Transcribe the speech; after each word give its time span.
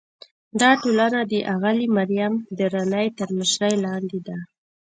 دا 0.59 0.69
ټولنه 0.81 1.19
د 1.31 1.33
اغلې 1.53 1.87
مریم 1.97 2.33
درانۍ 2.59 3.07
تر 3.17 3.29
مشرۍ 3.37 3.73
لاندې 3.85 4.19
ده. 4.27 4.37